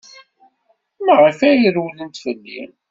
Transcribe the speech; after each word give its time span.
Maɣef 1.05 1.39
ay 1.49 1.63
rewlent 1.75 2.21
fell-i? 2.23 2.61